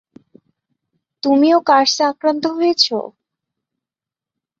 [1.23, 2.97] তুমিও কার্সে আক্রান্ত হয়েছো?